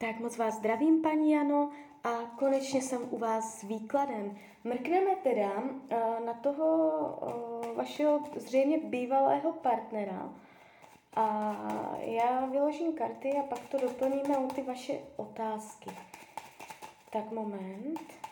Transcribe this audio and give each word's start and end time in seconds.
Tak 0.00 0.20
moc 0.20 0.36
vás 0.36 0.54
zdravím, 0.54 1.02
paní 1.02 1.32
Jano, 1.32 1.70
a 2.04 2.08
konečně 2.38 2.82
jsem 2.82 3.02
u 3.10 3.18
vás 3.18 3.58
s 3.58 3.62
výkladem. 3.62 4.38
Mrkneme 4.64 5.16
teda 5.22 5.52
uh, 5.52 6.26
na 6.26 6.34
toho 6.34 6.88
uh, 7.66 7.76
vašeho 7.76 8.22
zřejmě 8.36 8.78
bývalého 8.78 9.52
partnera 9.52 10.32
a 11.16 11.56
já 12.00 12.46
vyložím 12.46 12.92
karty 12.92 13.32
a 13.38 13.42
pak 13.42 13.60
to 13.60 13.78
doplníme 13.78 14.38
o 14.38 14.46
ty 14.46 14.62
vaše 14.62 14.98
otázky. 15.16 15.90
Tak 17.12 17.30
moment. 17.30 18.27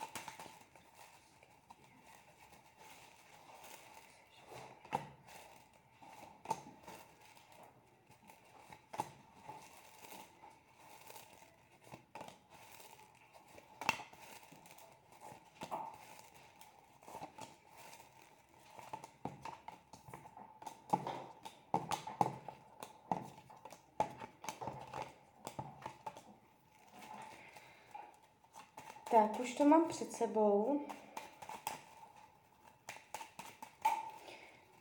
Tak, 29.10 29.40
už 29.40 29.54
to 29.54 29.64
mám 29.64 29.88
před 29.88 30.12
sebou. 30.12 30.80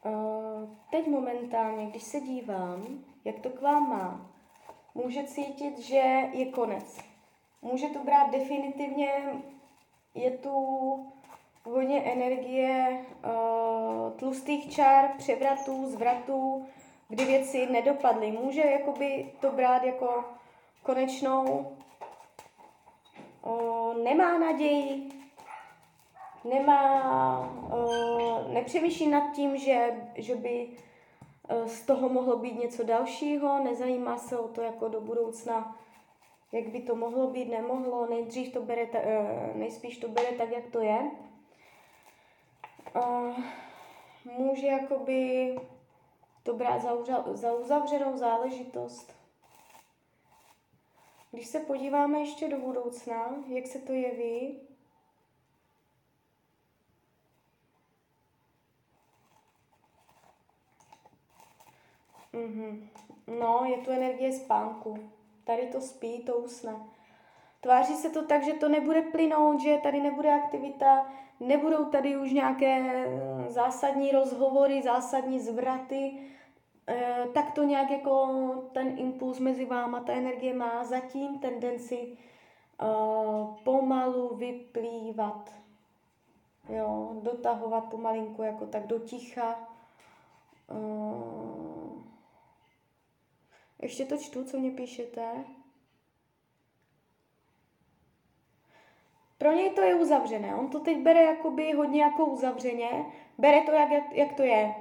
Uh, 0.06 0.70
teď 0.92 1.08
momentálně, 1.08 1.86
když 1.86 2.04
se 2.04 2.20
dívám, 2.20 3.04
jak 3.26 3.40
to 3.40 3.50
k 3.50 3.62
vám 3.62 3.90
má, 3.90 4.32
může 4.96 5.24
cítit, 5.24 5.80
že 5.80 6.30
je 6.34 6.46
konec. 6.46 6.98
Může 7.62 7.88
to 7.88 8.00
brát 8.00 8.32
definitivně, 8.32 9.12
je 10.16 10.32
tu 10.32 11.14
hodně 11.64 12.02
energie 12.02 13.06
uh, 13.26 14.12
tlustých 14.14 14.72
čár, 14.72 15.10
převratů, 15.18 15.90
zvratů, 15.90 16.68
kdy 17.10 17.26
věci 17.26 17.68
nedopadly. 17.72 18.32
Může 18.32 18.62
jakoby 18.62 19.32
to 19.42 19.52
brát 19.52 19.84
jako 19.84 20.24
konečnou 20.84 21.76
o, 23.46 23.94
nemá 24.04 24.38
naději, 24.38 25.10
nemá, 26.44 27.00
o, 27.72 28.54
nepřemýšlí 28.54 29.08
nad 29.08 29.32
tím, 29.34 29.58
že, 29.58 30.08
že 30.16 30.36
by 30.36 30.70
z 31.66 31.82
toho 31.82 32.10
mohlo 32.10 32.38
být 32.38 32.60
něco 32.60 32.84
dalšího, 32.84 33.64
nezajímá 33.64 34.18
se 34.18 34.38
o 34.38 34.48
to 34.48 34.62
jako 34.62 34.88
do 34.88 35.02
budoucna, 35.02 35.78
jak 36.52 36.68
by 36.68 36.82
to 36.82 36.96
mohlo 36.96 37.28
být, 37.28 37.50
nemohlo, 37.50 38.08
nejdřív 38.10 38.54
to 38.54 38.62
bere, 38.62 38.86
ta, 38.86 39.00
nejspíš 39.54 39.98
to 39.98 40.08
bere 40.08 40.32
tak, 40.32 40.52
jak 40.52 40.68
to 40.72 40.80
je. 40.80 41.12
Může 44.38 44.68
jakoby 44.68 45.56
to 46.44 46.54
brát 46.54 46.82
za 47.34 47.54
uzavřenou 47.54 48.18
záležitost. 48.18 49.25
Když 51.36 51.48
se 51.48 51.60
podíváme 51.60 52.20
ještě 52.20 52.48
do 52.48 52.58
budoucna, 52.58 53.36
jak 53.48 53.68
se 53.68 53.80
to 53.80 53.94
jeví, 53.94 54.60
Mm-hmm. 62.34 62.88
No, 63.40 63.66
je 63.66 63.78
tu 63.78 63.92
energie 63.92 64.32
spánku. 64.32 65.10
Tady 65.44 65.68
to 65.68 65.82
spí, 65.82 66.20
to 66.20 66.36
usne. 66.36 66.76
Tváří 67.62 67.94
se 67.94 68.10
to 68.10 68.26
tak, 68.26 68.44
že 68.44 68.54
to 68.54 68.70
nebude 68.70 69.02
plynout, 69.02 69.62
že 69.62 69.78
tady 69.84 70.02
nebude 70.02 70.34
aktivita, 70.34 71.12
nebudou 71.40 71.86
tady 71.86 72.18
už 72.18 72.32
nějaké 72.32 73.06
zásadní 73.48 74.12
rozhovory, 74.12 74.82
zásadní 74.82 75.40
zvraty, 75.40 76.12
Eh, 76.12 76.45
tak 77.34 77.52
to 77.52 77.64
nějak 77.64 77.92
jako 77.92 78.28
ten 78.72 79.00
impuls 79.00 79.40
mezi 79.40 79.66
váma, 79.66 80.00
ta 80.00 80.14
energie 80.14 80.54
má 80.54 80.84
zatím 80.84 81.40
tendenci 81.40 82.18
uh, 82.82 83.56
pomalu 83.64 84.36
vyplývat. 84.36 85.52
Jo, 86.70 87.18
dotahovat 87.22 87.86
pomalinku 87.90 88.42
jako 88.42 88.66
tak 88.66 88.88
do 88.88 89.00
ticha. 89.00 89.70
Uh, 90.72 92.04
ještě 93.82 94.06
to 94.06 94.18
čtu, 94.18 94.44
co 94.44 94.60
mě 94.60 94.72
píšete. 94.72 95.46
Pro 99.38 99.52
něj 99.52 99.70
to 99.70 99.82
je 99.82 99.96
uzavřené. 99.96 100.56
On 100.56 100.70
to 100.70 100.80
teď 100.80 100.98
bere 100.98 101.22
jakoby 101.22 101.72
hodně 101.72 102.04
jako 102.04 102.26
uzavřeně. 102.26 103.06
Bere 103.38 103.62
to, 103.62 103.72
jak, 103.72 103.92
jak, 103.92 104.12
jak 104.14 104.34
to 104.34 104.44
je 104.44 104.76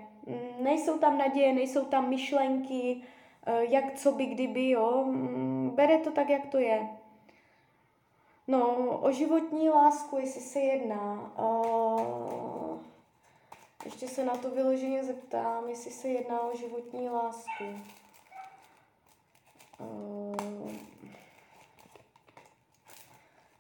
nejsou 0.59 0.99
tam 0.99 1.19
naděje, 1.19 1.53
nejsou 1.53 1.85
tam 1.85 2.09
myšlenky, 2.09 3.03
eh, 3.47 3.65
jak 3.65 3.95
co 3.95 4.13
by 4.13 4.27
kdyby, 4.27 4.71
jo. 4.71 5.05
Mm, 5.07 5.71
bere 5.75 5.99
to 5.99 6.11
tak, 6.11 6.29
jak 6.31 6.47
to 6.47 6.59
je. 6.59 6.89
No, 8.47 8.77
o 9.03 9.13
životní 9.13 9.69
lásku, 9.69 10.19
jestli 10.19 10.41
se 10.41 10.61
jedná. 10.61 11.33
Uh, 11.39 12.79
ještě 13.85 14.09
se 14.09 14.25
na 14.25 14.37
to 14.37 14.51
vyloženě 14.51 15.05
zeptám, 15.05 15.69
jestli 15.69 15.91
se 15.91 16.09
jedná 16.09 16.41
o 16.41 16.57
životní 16.57 17.09
lásku. 17.09 17.65
Uh, 19.79 20.73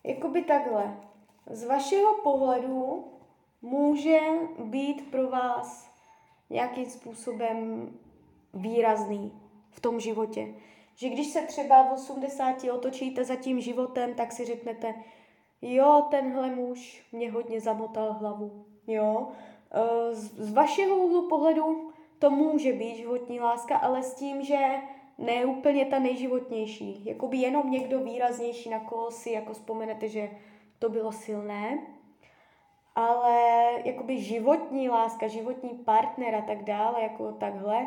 jakoby 0.04 0.44
takhle. 0.44 0.96
Z 1.50 1.64
vašeho 1.64 2.14
pohledu 2.14 3.12
může 3.62 4.20
být 4.58 5.10
pro 5.10 5.30
vás 5.30 5.93
nějakým 6.54 6.86
způsobem 6.86 7.88
výrazný 8.54 9.32
v 9.70 9.80
tom 9.80 10.00
životě. 10.00 10.54
Že 10.96 11.08
když 11.08 11.26
se 11.26 11.42
třeba 11.42 11.82
v 11.82 11.92
80 11.92 12.64
otočíte 12.64 13.24
za 13.24 13.36
tím 13.36 13.60
životem, 13.60 14.14
tak 14.14 14.32
si 14.32 14.44
řeknete, 14.44 14.94
jo, 15.62 16.06
tenhle 16.10 16.50
muž 16.50 17.06
mě 17.12 17.32
hodně 17.32 17.60
zamotal 17.60 18.12
hlavu. 18.12 18.64
Jo, 18.86 19.28
e, 19.70 20.14
z 20.14 20.52
vašeho 20.52 20.96
úhlu 20.96 21.28
pohledu 21.28 21.90
to 22.18 22.30
může 22.30 22.72
být 22.72 22.96
životní 22.96 23.40
láska, 23.40 23.76
ale 23.76 24.02
s 24.02 24.14
tím, 24.14 24.42
že 24.44 24.58
ne 25.18 25.44
úplně 25.44 25.84
ta 25.84 25.98
nejživotnější. 25.98 27.04
Jakoby 27.04 27.36
jenom 27.36 27.70
někdo 27.70 28.00
výraznější, 28.00 28.70
na 28.70 28.80
koho 28.80 29.10
si 29.10 29.30
jako 29.30 29.52
vzpomenete, 29.52 30.08
že 30.08 30.30
to 30.78 30.88
bylo 30.88 31.12
silné 31.12 31.78
ale 32.94 33.70
jakoby 33.84 34.18
životní 34.18 34.88
láska, 34.88 35.28
životní 35.28 35.70
partner 35.70 36.34
a 36.34 36.42
tak 36.42 36.64
dále, 36.64 37.02
jako 37.02 37.32
takhle, 37.32 37.86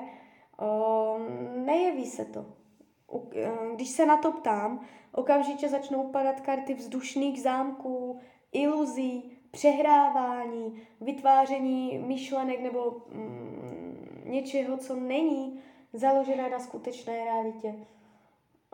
um, 0.62 1.66
nejeví 1.66 2.06
se 2.06 2.26
to. 2.26 2.46
Eh, 3.36 3.52
když 3.74 3.90
se 3.90 4.06
na 4.06 4.18
to 4.18 4.32
ptám, 4.32 4.80
okamžitě 5.12 5.70
začnou 5.70 6.08
padat 6.08 6.42
karty 6.42 6.74
vzdušných 6.74 7.42
zámků, 7.42 8.20
iluzí, 8.52 9.38
přehrávání, 9.52 10.82
vytváření 11.02 11.98
myšlenek 11.98 12.62
nebo 12.62 12.98
mm, 13.14 14.24
něčeho, 14.26 14.78
co 14.78 14.96
není 14.96 15.60
založené 15.94 16.50
na 16.50 16.60
skutečné 16.60 17.26
realitě. 17.26 17.76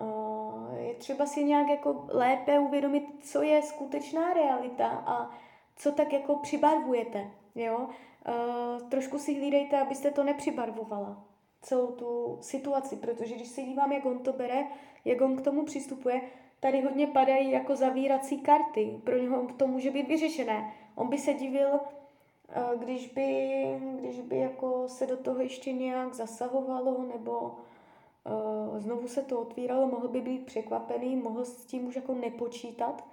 Uh, 0.02 0.78
je 0.78 0.94
třeba 0.94 1.26
si 1.26 1.44
nějak 1.44 1.70
jako 1.70 2.06
lépe 2.10 2.60
uvědomit, 2.60 3.04
co 3.22 3.42
je 3.42 3.62
skutečná 3.62 4.34
realita 4.34 4.88
a 4.88 5.30
co 5.76 5.92
tak 5.92 6.14
jako 6.14 6.36
přibarvujete, 6.36 7.32
jo. 7.56 7.88
Uh, 8.28 8.90
trošku 8.90 9.20
si 9.20 9.34
hlídejte, 9.34 9.80
abyste 9.80 10.12
to 10.12 10.24
nepřibarvovala, 10.24 11.24
celou 11.62 11.88
tu 11.88 12.38
situaci, 12.42 12.96
protože 12.96 13.36
když 13.36 13.48
se 13.48 13.62
dívám, 13.62 13.92
jak 13.92 14.06
on 14.06 14.20
to 14.20 14.34
bere, 14.34 14.68
jak 15.06 15.22
on 15.22 15.36
k 15.38 15.42
tomu 15.42 15.66
přistupuje, 15.66 16.22
tady 16.60 16.82
hodně 16.82 17.08
padají 17.08 17.52
jako 17.52 17.76
zavírací 17.76 18.42
karty, 18.42 19.02
pro 19.04 19.18
něho 19.18 19.48
to 19.58 19.68
může 19.68 19.92
být 19.92 20.08
vyřešené. 20.08 20.74
On 20.96 21.10
by 21.10 21.18
se 21.18 21.34
divil, 21.34 21.68
uh, 21.74 22.80
když 22.80 23.08
by, 23.08 23.60
když 24.00 24.20
by 24.20 24.38
jako 24.38 24.88
se 24.88 25.08
do 25.08 25.18
toho 25.18 25.40
ještě 25.40 25.72
nějak 25.72 26.14
zasahovalo, 26.14 27.06
nebo 27.14 27.40
uh, 27.42 28.80
znovu 28.80 29.08
se 29.08 29.22
to 29.22 29.40
otvíralo, 29.40 29.88
mohl 29.88 30.08
by 30.08 30.22
být 30.22 30.46
překvapený, 30.46 31.16
mohl 31.16 31.46
s 31.46 31.66
tím 31.66 31.88
už 31.88 31.96
jako 31.96 32.14
nepočítat, 32.14 33.04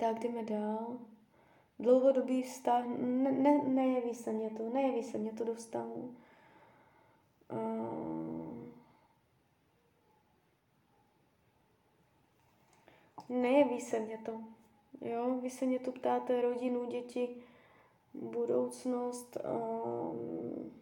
tak 0.00 0.18
jdeme 0.18 0.42
dál. 0.42 0.98
Dlouhodobý 1.78 2.42
vztah, 2.42 2.84
ne, 2.86 3.32
ne, 3.32 3.62
nejeví 3.64 4.14
se 4.14 4.32
mě 4.32 4.50
to, 4.50 4.70
nejeví 4.70 5.02
se 5.02 5.18
mě 5.18 5.32
to 5.32 5.44
do 5.44 5.54
vztahu. 5.54 6.14
Uh, 7.52 8.68
nejeví 13.28 13.80
se 13.80 14.00
mě 14.00 14.18
to. 14.18 14.40
Jo, 15.00 15.38
vy 15.42 15.50
se 15.50 15.66
mě 15.66 15.78
tu 15.78 15.92
ptáte 15.92 16.40
rodinu, 16.40 16.84
děti, 16.84 17.42
budoucnost. 18.14 19.36
Um, 19.36 20.72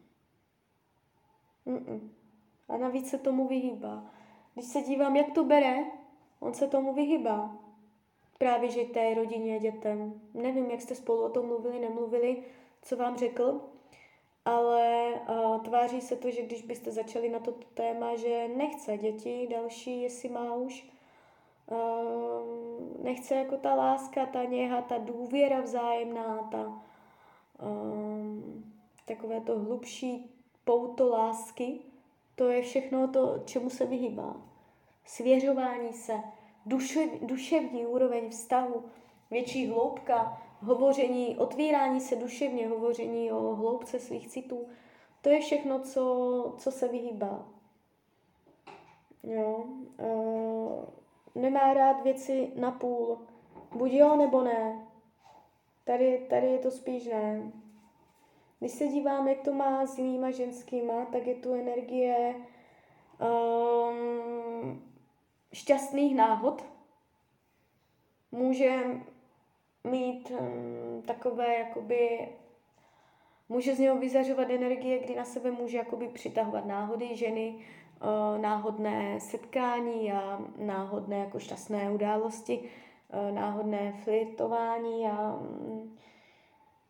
mm-mm. 1.67 2.11
A 2.69 2.77
navíc 2.77 3.11
se 3.11 3.19
tomu 3.19 3.49
vyhýbá. 3.49 4.11
Když 4.55 4.67
se 4.67 4.83
dívám, 4.83 5.17
jak 5.17 5.33
to 5.35 5.45
bere, 5.45 5.77
on 6.41 6.55
se 6.55 6.69
tomu 6.69 6.95
vyhybá. 6.95 7.68
Právě, 8.39 8.71
že 8.71 8.85
té 8.85 9.15
rodině, 9.15 9.59
dětem. 9.59 10.21
Nevím, 10.35 10.71
jak 10.71 10.81
jste 10.81 10.95
spolu 10.95 11.23
o 11.23 11.31
tom 11.31 11.47
mluvili, 11.47 11.79
nemluvili, 11.79 12.43
co 12.83 12.97
vám 12.97 13.17
řekl, 13.17 13.61
ale 14.45 15.15
uh, 15.29 15.63
tváří 15.63 16.01
se 16.01 16.17
to, 16.17 16.31
že 16.31 16.43
když 16.43 16.63
byste 16.63 16.93
začali 16.93 17.29
na 17.29 17.39
toto 17.39 17.67
téma, 17.75 18.17
že 18.17 18.49
nechce 18.57 18.99
děti 18.99 19.49
další, 19.51 20.03
jestli 20.03 20.29
má 20.29 20.55
už, 20.55 20.91
uh, 21.67 23.05
nechce 23.05 23.35
jako 23.35 23.57
ta 23.57 23.75
láska, 23.75 24.27
ta 24.27 24.45
něha, 24.45 24.83
ta 24.83 24.99
důvěra 24.99 25.61
vzájemná, 25.61 26.49
ta 26.53 26.83
um, 27.63 28.75
takové 29.05 29.41
to 29.41 29.59
hlubší 29.59 30.35
pouto 30.65 31.09
lásky, 31.09 31.81
to 32.35 32.49
je 32.49 32.63
všechno 32.63 33.09
to, 33.09 33.43
čemu 33.45 33.71
se 33.71 33.87
vyhýbá. 33.87 34.37
Svěřování 35.05 35.93
se, 35.93 36.23
duše, 36.69 37.09
duševní 37.23 37.87
úroveň 37.87 38.31
vztahu, 38.31 38.85
větší 39.31 39.67
hloubka, 39.67 40.43
hovoření, 40.61 41.37
otvírání 41.39 42.01
se 42.01 42.17
duševně, 42.17 42.69
hovoření 42.69 43.33
o 43.33 43.55
hloubce 43.55 43.99
svých 43.99 44.29
citů, 44.29 44.67
to 45.21 45.29
je 45.29 45.41
všechno, 45.41 45.81
co, 45.81 46.55
co 46.59 46.71
se 46.71 46.89
vyhýbá. 46.89 47.49
Jo. 49.23 49.65
E, 49.99 51.41
nemá 51.41 51.75
rád 51.75 52.03
věci 52.03 52.53
na 52.55 52.71
půl. 52.71 53.19
Buď 53.75 53.93
jo, 53.93 54.17
nebo 54.17 54.43
ne. 54.43 54.87
Tady, 55.85 56.27
tady 56.31 56.47
je 56.47 56.59
to 56.59 56.71
spíš 56.71 57.07
ne. 57.07 57.53
Když 58.59 58.73
se 58.73 58.87
dívám, 58.87 59.29
jak 59.29 59.41
to 59.41 59.53
má 59.53 59.87
s 59.87 59.99
jinýma 59.99 60.31
ženskýma, 60.31 61.05
tak 61.05 61.27
je 61.27 61.35
tu 61.35 61.55
energie 61.55 62.35
um, 63.21 64.83
šťastných 65.53 66.17
náhod. 66.17 66.65
Může 68.33 68.85
mít 69.85 70.31
um, 70.31 71.03
takové, 71.03 71.59
jakoby, 71.59 72.29
může 73.49 73.75
z 73.75 73.79
něho 73.79 73.99
vyzařovat 73.99 74.51
energie, 74.51 74.99
kdy 74.99 75.15
na 75.17 75.25
sebe 75.25 75.51
může 75.51 75.77
jakoby 75.77 76.09
přitahovat 76.09 76.67
náhody 76.67 77.17
ženy, 77.17 77.55
uh, 77.55 78.41
náhodné 78.43 79.21
setkání 79.21 80.13
a 80.13 80.39
náhodné 80.57 81.19
jako 81.19 81.39
šťastné 81.39 81.91
události, 81.91 82.59
uh, 82.59 83.35
náhodné 83.35 83.93
flirtování 84.05 85.07
a 85.07 85.35
um, 85.35 85.99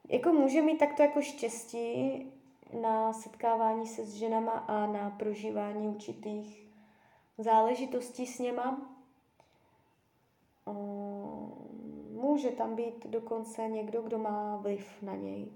jako 0.08 0.32
může 0.32 0.62
mít 0.62 0.78
takto 0.78 1.02
jako 1.02 1.22
štěstí 1.22 2.26
na 2.80 3.12
setkávání 3.12 3.86
se 3.86 4.04
s 4.04 4.14
ženama 4.14 4.52
a 4.52 4.86
na 4.86 5.10
prožívání 5.10 5.88
určitých 5.88 6.67
záležitostí 7.38 8.26
s 8.26 8.38
něma. 8.38 8.94
Může 12.10 12.50
tam 12.50 12.74
být 12.74 13.06
dokonce 13.06 13.68
někdo, 13.68 14.02
kdo 14.02 14.18
má 14.18 14.56
vliv 14.56 15.02
na 15.02 15.14
něj. 15.14 15.48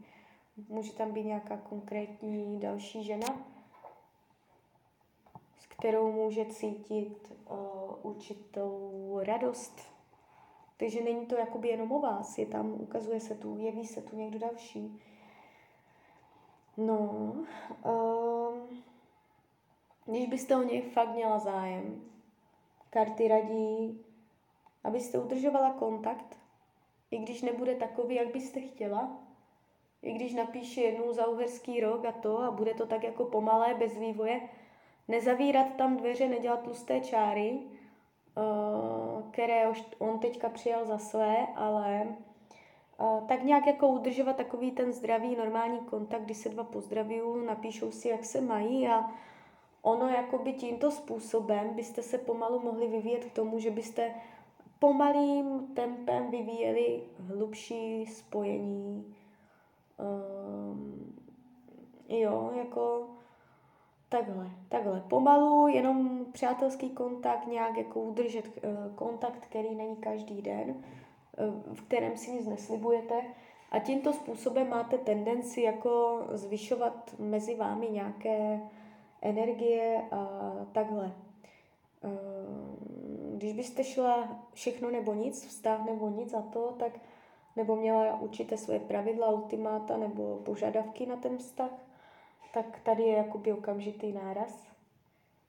Může 0.69 0.93
tam 0.93 1.13
být 1.13 1.25
nějaká 1.25 1.57
konkrétní 1.57 2.61
další 2.61 3.05
žena, 3.05 3.27
s 5.59 5.67
kterou 5.67 6.13
může 6.13 6.45
cítit 6.45 7.33
určitou 8.03 9.21
radost, 9.23 9.81
takže 10.77 11.01
není 11.01 11.27
to 11.27 11.37
jakoby 11.37 11.69
jenom 11.69 11.93
o 11.93 12.01
vás, 12.01 12.39
je 12.39 12.47
tam, 12.47 12.73
ukazuje 12.81 13.21
se 13.21 13.35
tu, 13.35 13.59
jeví 13.59 13.87
se 13.87 14.03
tu 14.03 14.17
někdo 14.17 14.39
další. 14.39 15.01
No, 16.77 17.35
um, 17.85 18.83
když 20.05 20.27
byste 20.27 20.57
o 20.57 20.63
něj 20.63 20.83
fakt 20.83 21.15
měla 21.15 21.39
zájem, 21.39 22.05
karty 22.91 23.29
radí, 23.29 24.05
abyste 24.85 25.19
udržovala 25.19 25.71
kontakt, 25.73 26.39
i 27.11 27.19
když 27.19 27.43
nebude 27.43 27.75
takový, 27.75 28.15
jak 28.15 28.33
byste 28.33 28.61
chtěla, 28.61 29.19
i 30.03 30.13
když 30.13 30.35
napíše 30.35 30.81
jednou 30.81 31.13
za 31.13 31.27
uherský 31.27 31.81
rok 31.81 32.05
a 32.05 32.13
to 32.13 32.39
a 32.39 32.51
bude 32.51 32.75
to 32.75 32.87
tak 32.87 33.05
jako 33.05 33.25
pomalé, 33.25 33.75
bez 33.75 33.99
vývoje, 33.99 34.41
nezavírat 35.09 35.75
tam 35.77 35.97
dveře, 35.97 36.29
nedělat 36.29 36.63
tlusté 36.63 37.01
čáry, 37.01 37.63
Eh, 38.37 39.23
které 39.31 39.73
on 39.99 40.19
teďka 40.19 40.49
přijal 40.49 40.85
za 40.85 40.99
své, 40.99 41.47
ale 41.57 42.07
eh, 43.01 43.23
tak 43.29 43.43
nějak 43.43 43.67
jako 43.67 43.89
udržovat 43.89 44.37
takový 44.37 44.71
ten 44.71 44.93
zdravý, 44.93 45.37
normální 45.37 45.79
kontakt, 45.79 46.23
kdy 46.23 46.35
se 46.35 46.49
dva 46.49 46.65
pozdraví, 46.65 47.21
napíšou 47.47 47.91
si, 47.91 48.09
jak 48.09 48.25
se 48.25 48.41
mají 48.41 48.89
a 48.89 49.11
ono 49.83 50.09
jakoby 50.09 50.53
tímto 50.53 50.91
způsobem 50.91 51.75
byste 51.75 52.03
se 52.03 52.19
pomalu 52.19 52.61
mohli 52.61 52.89
vyvíjet 52.89 53.25
k 53.25 53.33
tomu, 53.33 53.59
že 53.59 53.71
byste 53.71 54.15
pomalým 54.79 55.67
tempem 55.75 56.31
vyvíjeli 56.31 57.03
hlubší 57.19 58.07
spojení. 58.07 59.15
Um, 59.99 61.15
jo, 62.09 62.53
jako 62.55 63.09
Takhle, 64.13 64.51
takhle, 64.69 65.01
pomalu, 65.09 65.69
jenom 65.69 66.27
přátelský 66.33 66.91
kontakt, 66.91 67.47
nějak 67.47 67.77
jako 67.77 68.01
udržet 68.01 68.45
eh, 68.57 68.61
kontakt, 68.95 69.39
který 69.41 69.75
není 69.75 69.97
každý 69.97 70.43
den, 70.43 70.75
eh, 71.39 71.75
v 71.75 71.83
kterém 71.83 72.17
si 72.17 72.31
nic 72.33 72.47
neslibujete 72.47 73.23
a 73.71 73.79
tímto 73.79 74.13
způsobem 74.13 74.69
máte 74.69 74.99
tendenci 74.99 75.63
jako 75.63 76.23
zvyšovat 76.33 77.15
mezi 77.19 77.55
vámi 77.55 77.91
nějaké 77.91 78.61
energie 79.23 80.03
a 80.11 80.53
takhle. 80.73 81.13
Eh, 82.05 82.09
když 83.37 83.53
byste 83.53 83.85
šla 83.85 84.43
všechno 84.53 84.91
nebo 84.91 85.15
nic, 85.15 85.47
vztah 85.47 85.85
nebo 85.85 86.09
nic 86.09 86.35
a 86.35 86.43
to, 86.43 86.75
tak 86.79 86.93
nebo 87.57 87.77
měla 87.77 88.21
určité 88.21 88.57
svoje 88.57 88.81
pravidla, 88.81 89.29
ultimáta 89.29 89.97
nebo 89.97 90.37
požadavky 90.37 91.07
na 91.07 91.17
ten 91.17 91.39
vztah, 91.39 91.71
tak 92.55 92.81
tady 92.81 93.03
je 93.03 93.17
jakoby 93.17 93.53
okamžitý 93.53 94.13
náraz 94.13 94.67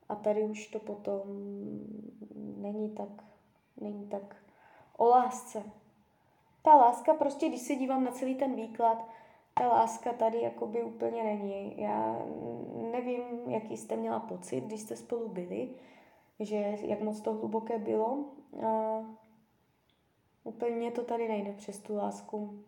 a 0.09 0.15
tady 0.15 0.43
už 0.43 0.67
to 0.67 0.79
potom 0.79 1.21
není 2.57 2.89
tak, 2.89 3.23
není 3.81 4.07
tak 4.07 4.35
o 4.97 5.05
lásce. 5.05 5.63
Ta 6.61 6.75
láska 6.75 7.13
prostě, 7.13 7.49
když 7.49 7.61
se 7.61 7.75
dívám 7.75 8.03
na 8.03 8.11
celý 8.11 8.35
ten 8.35 8.55
výklad, 8.55 9.07
ta 9.53 9.67
láska 9.67 10.13
tady 10.13 10.41
jakoby 10.41 10.83
úplně 10.83 11.23
není. 11.23 11.81
Já 11.81 12.25
nevím, 12.91 13.21
jaký 13.47 13.77
jste 13.77 13.95
měla 13.95 14.19
pocit, 14.19 14.61
když 14.61 14.81
jste 14.81 14.95
spolu 14.95 15.29
byli, 15.29 15.69
že 16.39 16.77
jak 16.81 17.01
moc 17.01 17.21
to 17.21 17.33
hluboké 17.33 17.79
bylo. 17.79 18.25
A 18.67 18.99
úplně 20.43 20.91
to 20.91 21.03
tady 21.03 21.27
nejde 21.27 21.53
přes 21.53 21.79
tu 21.79 21.95
lásku. 21.95 22.63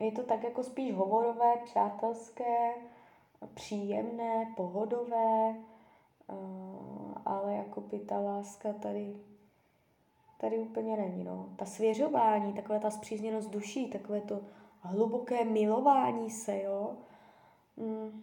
Je 0.00 0.12
to 0.12 0.22
tak 0.22 0.42
jako 0.42 0.62
spíš 0.62 0.94
hovorové, 0.94 1.56
přátelské, 1.64 2.74
příjemné, 3.54 4.52
pohodové, 4.56 5.56
ale 7.24 7.54
jako 7.54 7.80
by 7.80 7.98
ta 7.98 8.20
láska 8.20 8.72
tady, 8.72 9.16
tady 10.44 10.58
úplně 10.58 10.96
není. 10.96 11.24
No. 11.24 11.48
Ta 11.56 11.64
svěřování, 11.64 12.52
takové 12.52 12.80
ta 12.80 12.90
zpřízněnost 12.90 13.50
duší, 13.50 13.90
takové 13.90 14.20
to 14.20 14.40
hluboké 14.80 15.44
milování 15.44 16.30
se, 16.30 16.62
jo, 16.62 16.96
mm, 17.76 18.22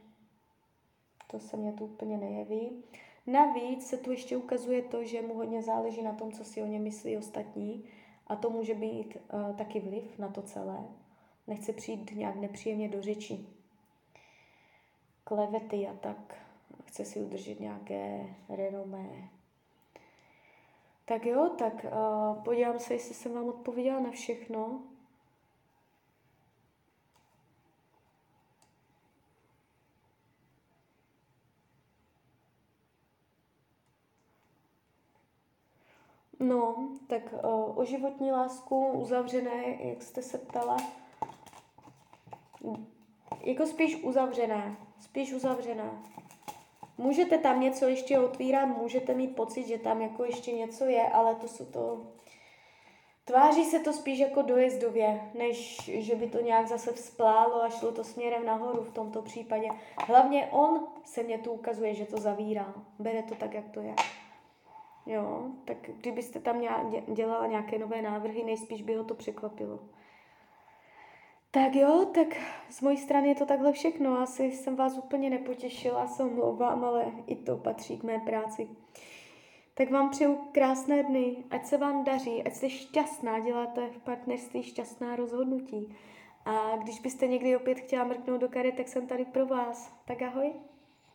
to 1.27 1.39
se 1.39 1.57
mně 1.57 1.73
tu 1.73 1.85
úplně 1.85 2.17
nejeví. 2.17 2.83
Navíc 3.27 3.87
se 3.87 3.97
tu 3.97 4.11
ještě 4.11 4.37
ukazuje 4.37 4.81
to, 4.81 5.03
že 5.03 5.21
mu 5.21 5.33
hodně 5.33 5.61
záleží 5.61 6.01
na 6.01 6.13
tom, 6.13 6.31
co 6.31 6.43
si 6.43 6.63
o 6.63 6.65
něm 6.65 6.83
myslí 6.83 7.17
ostatní 7.17 7.83
a 8.27 8.35
to 8.35 8.49
může 8.49 8.73
být 8.73 9.17
uh, 9.33 9.55
taky 9.55 9.79
vliv 9.79 10.19
na 10.19 10.27
to 10.27 10.41
celé 10.41 10.87
nechce 11.47 11.73
přijít 11.73 12.11
nějak 12.11 12.35
nepříjemně 12.35 12.89
do 12.89 13.01
řeči. 13.01 13.45
Klevety 15.23 15.87
a 15.87 15.93
tak. 15.93 16.35
Chce 16.85 17.05
si 17.05 17.21
udržet 17.21 17.59
nějaké 17.59 18.35
renomé. 18.49 19.29
Tak 21.11 21.25
jo, 21.25 21.49
tak 21.57 21.85
uh, 21.85 22.43
podívám 22.43 22.79
se, 22.79 22.93
jestli 22.93 23.15
jsem 23.15 23.33
vám 23.33 23.49
odpověděla 23.49 23.99
na 23.99 24.11
všechno. 24.11 24.81
No, 36.39 36.89
tak 37.07 37.33
uh, 37.33 37.79
o 37.79 37.85
životní 37.85 38.31
lásku 38.31 38.87
uzavřené, 38.87 39.83
jak 39.83 40.03
jste 40.03 40.21
se 40.21 40.37
ptala, 40.37 40.77
jako 43.41 43.65
spíš 43.65 44.03
uzavřená. 44.03 44.77
Spíš 44.99 45.33
uzavřená. 45.33 46.03
Můžete 46.97 47.37
tam 47.37 47.61
něco 47.61 47.87
ještě 47.87 48.19
otvírat, 48.19 48.65
můžete 48.65 49.13
mít 49.13 49.35
pocit, 49.35 49.67
že 49.67 49.77
tam 49.77 50.01
jako 50.01 50.23
ještě 50.23 50.51
něco 50.51 50.85
je, 50.85 51.03
ale 51.03 51.35
to 51.35 51.47
jsou 51.47 51.65
to... 51.65 52.01
Tváří 53.25 53.65
se 53.65 53.79
to 53.79 53.93
spíš 53.93 54.19
jako 54.19 54.41
dojezdově, 54.41 55.21
než 55.37 55.81
že 55.93 56.15
by 56.15 56.27
to 56.27 56.41
nějak 56.41 56.67
zase 56.67 56.91
vzplálo 56.91 57.63
a 57.63 57.69
šlo 57.69 57.91
to 57.91 58.03
směrem 58.03 58.45
nahoru 58.45 58.83
v 58.83 58.93
tomto 58.93 59.21
případě. 59.21 59.67
Hlavně 60.07 60.47
on 60.51 60.87
se 61.05 61.23
mě 61.23 61.37
tu 61.37 61.51
ukazuje, 61.51 61.93
že 61.93 62.05
to 62.05 62.17
zavírá. 62.17 62.73
Bere 62.99 63.23
to 63.23 63.35
tak, 63.35 63.53
jak 63.53 63.69
to 63.69 63.79
je. 63.79 63.95
Jo, 65.05 65.43
tak 65.65 65.77
kdybyste 65.97 66.39
tam 66.39 66.61
dělala 67.07 67.47
nějaké 67.47 67.79
nové 67.79 68.01
návrhy, 68.01 68.43
nejspíš 68.43 68.81
by 68.81 68.95
ho 68.95 69.03
to 69.03 69.15
překvapilo. 69.15 69.79
Tak 71.53 71.75
jo, 71.75 72.05
tak 72.13 72.27
z 72.69 72.81
mojí 72.81 72.97
strany 72.97 73.27
je 73.27 73.35
to 73.35 73.45
takhle 73.45 73.73
všechno. 73.73 74.17
Asi 74.17 74.43
jsem 74.43 74.75
vás 74.75 74.97
úplně 74.97 75.29
nepotěšila, 75.29 76.07
se 76.07 76.23
omlouvám, 76.23 76.83
ale 76.83 77.05
i 77.27 77.35
to 77.35 77.57
patří 77.57 77.97
k 77.97 78.03
mé 78.03 78.19
práci. 78.19 78.67
Tak 79.73 79.91
vám 79.91 80.09
přeju 80.09 80.35
krásné 80.51 81.03
dny, 81.03 81.43
ať 81.49 81.65
se 81.65 81.77
vám 81.77 82.03
daří, 82.03 82.43
ať 82.43 82.53
jste 82.53 82.69
šťastná, 82.69 83.39
děláte 83.39 83.89
v 83.89 83.97
partnerství 83.97 84.63
šťastná 84.63 85.15
rozhodnutí. 85.15 85.95
A 86.45 86.77
když 86.77 86.99
byste 86.99 87.27
někdy 87.27 87.55
opět 87.55 87.79
chtěla 87.79 88.03
mrknout 88.03 88.41
do 88.41 88.49
karet, 88.49 88.75
tak 88.75 88.87
jsem 88.87 89.07
tady 89.07 89.25
pro 89.25 89.45
vás. 89.45 89.93
Tak 90.05 90.21
ahoj. 90.21 90.70